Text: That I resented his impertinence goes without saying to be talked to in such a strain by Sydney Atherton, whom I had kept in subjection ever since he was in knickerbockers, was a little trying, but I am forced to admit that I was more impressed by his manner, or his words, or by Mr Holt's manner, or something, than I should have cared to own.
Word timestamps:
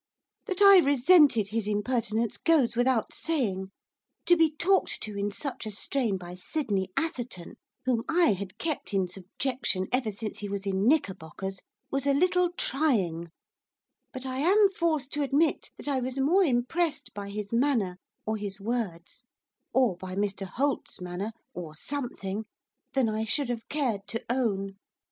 That 0.47 0.63
I 0.63 0.79
resented 0.79 1.49
his 1.49 1.67
impertinence 1.67 2.35
goes 2.37 2.75
without 2.75 3.13
saying 3.13 3.69
to 4.25 4.35
be 4.35 4.49
talked 4.49 4.99
to 5.01 5.15
in 5.15 5.29
such 5.29 5.67
a 5.67 5.69
strain 5.69 6.17
by 6.17 6.33
Sydney 6.33 6.89
Atherton, 6.97 7.53
whom 7.85 8.01
I 8.09 8.31
had 8.33 8.57
kept 8.57 8.95
in 8.95 9.07
subjection 9.07 9.85
ever 9.91 10.11
since 10.11 10.39
he 10.39 10.49
was 10.49 10.65
in 10.65 10.87
knickerbockers, 10.87 11.59
was 11.91 12.07
a 12.07 12.15
little 12.15 12.49
trying, 12.53 13.27
but 14.11 14.25
I 14.25 14.39
am 14.39 14.69
forced 14.69 15.11
to 15.11 15.21
admit 15.21 15.69
that 15.77 15.87
I 15.87 15.99
was 15.99 16.19
more 16.19 16.43
impressed 16.43 17.13
by 17.13 17.29
his 17.29 17.53
manner, 17.53 17.97
or 18.25 18.37
his 18.37 18.59
words, 18.59 19.23
or 19.71 19.97
by 19.97 20.15
Mr 20.15 20.47
Holt's 20.47 20.99
manner, 20.99 21.31
or 21.53 21.75
something, 21.75 22.45
than 22.93 23.07
I 23.07 23.23
should 23.23 23.49
have 23.49 23.69
cared 23.69 24.07
to 24.07 24.25
own. 24.31 24.77